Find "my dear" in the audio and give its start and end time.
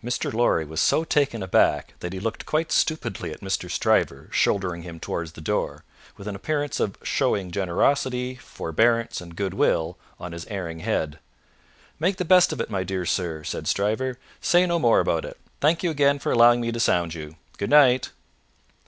12.70-13.04